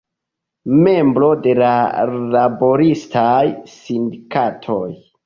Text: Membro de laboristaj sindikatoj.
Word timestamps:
Membro 0.85 1.27
de 1.43 1.53
laboristaj 1.59 3.43
sindikatoj. 3.75 4.83